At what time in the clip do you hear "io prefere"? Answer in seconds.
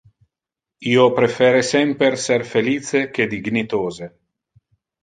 0.93-1.61